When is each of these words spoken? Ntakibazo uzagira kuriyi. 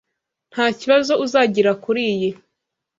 Ntakibazo 0.51 1.13
uzagira 1.25 1.71
kuriyi. 1.83 2.29